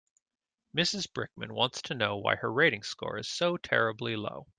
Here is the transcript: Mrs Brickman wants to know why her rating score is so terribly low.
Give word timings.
Mrs 0.75 1.05
Brickman 1.11 1.51
wants 1.51 1.83
to 1.83 1.93
know 1.93 2.17
why 2.17 2.35
her 2.35 2.51
rating 2.51 2.81
score 2.81 3.19
is 3.19 3.27
so 3.27 3.55
terribly 3.55 4.15
low. 4.15 4.47